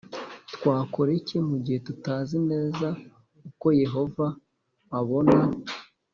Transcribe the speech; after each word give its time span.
twakora 0.53 1.09
iki 1.19 1.37
mu 1.49 1.55
gihe 1.63 1.77
tutazi 1.87 2.37
neza 2.51 2.87
uko 3.47 3.65
Yehova 3.81 4.25
abona 4.99 5.39